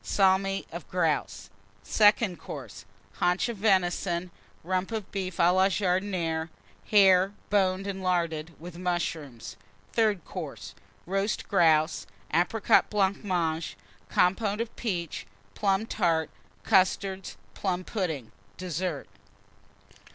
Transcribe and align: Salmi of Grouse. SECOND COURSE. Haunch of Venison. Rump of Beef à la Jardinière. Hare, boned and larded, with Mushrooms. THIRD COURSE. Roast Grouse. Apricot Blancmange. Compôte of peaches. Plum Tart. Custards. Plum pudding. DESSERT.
Salmi 0.03 0.65
of 0.71 0.89
Grouse. 0.89 1.51
SECOND 1.83 2.39
COURSE. 2.39 2.85
Haunch 3.19 3.49
of 3.49 3.57
Venison. 3.57 4.31
Rump 4.63 4.91
of 4.91 5.11
Beef 5.11 5.37
à 5.37 5.53
la 5.53 5.67
Jardinière. 5.67 6.49
Hare, 6.89 7.33
boned 7.51 7.85
and 7.85 8.01
larded, 8.01 8.55
with 8.59 8.79
Mushrooms. 8.79 9.57
THIRD 9.93 10.25
COURSE. 10.25 10.73
Roast 11.05 11.47
Grouse. 11.47 12.07
Apricot 12.33 12.89
Blancmange. 12.89 13.77
Compôte 14.09 14.59
of 14.59 14.75
peaches. 14.75 15.25
Plum 15.53 15.85
Tart. 15.85 16.31
Custards. 16.63 17.37
Plum 17.53 17.83
pudding. 17.83 18.31
DESSERT. 18.57 19.07